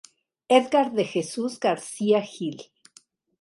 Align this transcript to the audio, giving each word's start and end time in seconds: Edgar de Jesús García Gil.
Edgar 0.49 0.93
de 0.93 1.03
Jesús 1.05 1.59
García 1.59 2.23
Gil. 2.23 2.59